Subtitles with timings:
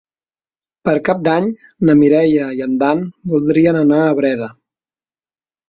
[0.87, 1.49] Per Cap d'Any
[1.91, 3.05] na Mireia i en Dan
[3.37, 4.51] voldrien anar a Breda.